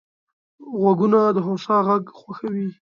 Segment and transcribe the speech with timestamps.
[0.79, 2.67] غوږونه د هوسا غږ خوښوي